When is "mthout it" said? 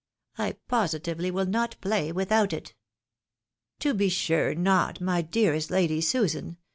2.11-2.73